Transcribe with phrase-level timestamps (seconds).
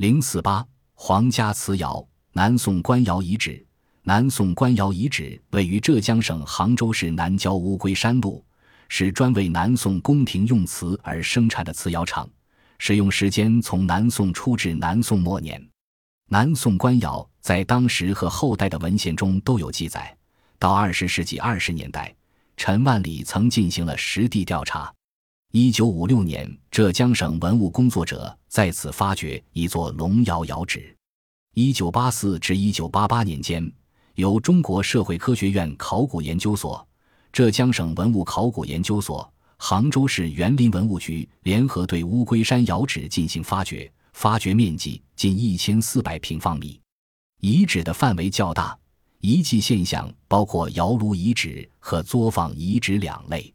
[0.00, 2.02] 零四八皇家瓷窑，
[2.32, 3.62] 南宋官窑遗址。
[4.04, 8.42] 南宋官窑遗址位于浙江省杭州市南郊乌龟山路，
[8.88, 12.26] 是专为南宋宫廷用瓷而生产的瓷窑厂，
[12.78, 15.62] 使用时间从南宋初至南宋末年。
[16.30, 20.16] 南宋官窑在当时和后代的文献中都有记载。
[20.58, 22.16] 到二十世纪二十年代，
[22.56, 24.90] 陈万里曾进行了实地调查。
[25.52, 30.96] 一九五六年，浙江省文物工作者在此发掘一座龙窑窑址。
[31.54, 33.70] 一九八四至一九八八年间。
[34.14, 36.86] 由中国社会科学院考古研究所、
[37.32, 46.80] 浙江省文物考古研究所、杭州市园林文物局联合对乌龟山窑址进行发掘，发掘面积近一千四百平方米，
[47.40, 48.78] 遗址的范围较大。
[49.18, 53.52] 遗迹现象包括窑炉遗址和作坊遗址两类。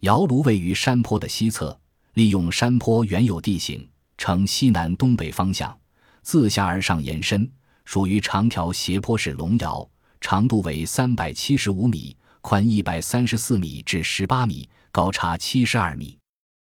[0.00, 1.76] 窑炉位于山坡的西侧，
[2.14, 3.84] 利用山坡原有地形，
[4.16, 5.76] 呈西南东北方向，
[6.22, 7.50] 自下而上延伸，
[7.84, 9.88] 属于长条斜坡式龙窑。
[10.20, 16.16] 长度为三百七十五米，宽一百三十四米至十八米，高差七十二米。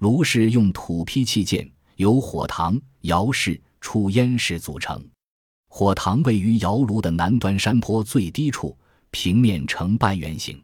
[0.00, 5.00] 炉室用土坯砌建，由火塘、窑室、出烟室组成。
[5.68, 8.76] 火塘位于窑炉的南端山坡最低处，
[9.12, 10.60] 平面呈半圆形。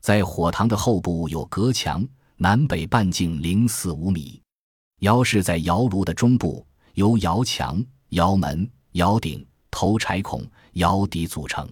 [0.00, 2.06] 在火塘的后部有隔墙，
[2.36, 4.40] 南北半径零四五米。
[5.00, 11.68] 窑室在窑炉的中部，由窑墙、窑门、窑顶、头柴孔、窑底组成。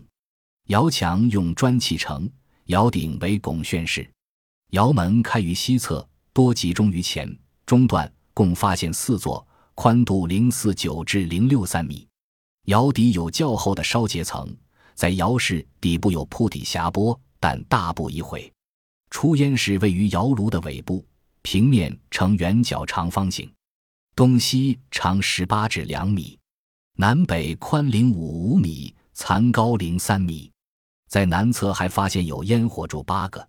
[0.67, 2.31] 窑墙用砖砌成，
[2.67, 4.09] 窑顶为拱券式，
[4.71, 7.35] 窑门开于西侧，多集中于前
[7.65, 12.07] 中段，共发现四座，宽度零四九至零六三米。
[12.67, 14.55] 窑底有较厚的烧结层，
[14.95, 18.53] 在窑室底部有铺底匣钵，但大不一会。
[19.11, 21.05] 出烟室位于窑炉的尾部，
[21.43, 23.51] 平面呈圆角长方形，
[24.15, 26.39] 东西长十八至两米，
[26.97, 30.51] 南北宽零五五米，残高零三米。
[31.09, 33.49] 在南侧还发现有烟火柱八个，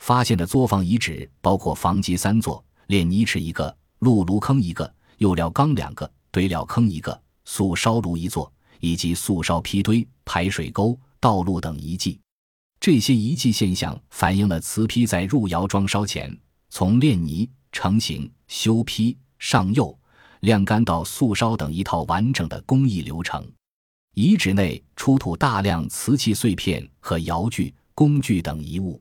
[0.00, 12.20] 发现的作坊遗址包括房基三座、炼泥池一个、露炉坑一个、釉料缸两个、堆料坑一个、素烧炉一座，以及素烧坯堆、排水沟、道路等遗迹。
[12.80, 16.34] 这些遗迹现象反映了瓷坯在入窑装烧前，
[16.70, 19.96] 从炼泥、成型、修坯、上釉、
[20.40, 23.46] 晾干到素烧等一套完整的工艺流程。
[24.14, 28.98] 遗址内出土大量瓷器碎片和窑具、工具等遗物。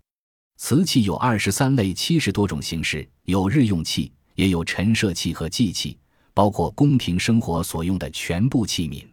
[0.57, 5.97] 瓷器有二十三类，七十多种形式，有日用器，也有陈设器和祭器，
[6.33, 9.07] 包括宫廷生活所用的全部器皿。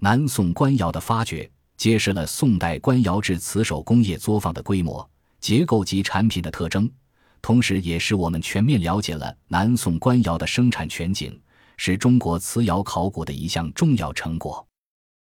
[0.00, 5.08] 南宋官窑的发掘，揭示了宋代官窑制瓷手工业作坊的规模、
[5.40, 6.90] 结构及产品的特征，
[7.42, 11.38] 同时也使我们全面了解了南宋官窑的生产全景，
[11.76, 14.66] 是中国瓷窑考古的一项重要成果。